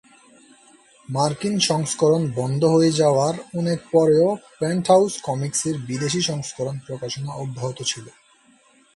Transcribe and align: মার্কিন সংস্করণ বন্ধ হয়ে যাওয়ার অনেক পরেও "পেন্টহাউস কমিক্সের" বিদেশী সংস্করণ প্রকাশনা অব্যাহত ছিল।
মার্কিন 1.09 1.55
সংস্করণ 1.69 2.23
বন্ধ 2.35 2.61
হয়ে 2.65 2.91
যাওয়ার 2.91 3.35
অনেক 3.59 3.79
পরেও 3.91 4.27
"পেন্টহাউস 4.59 5.13
কমিক্সের" 5.27 5.75
বিদেশী 5.87 6.21
সংস্করণ 6.21 6.75
প্রকাশনা 6.87 7.31
অব্যাহত 7.35 7.77
ছিল। 7.81 8.05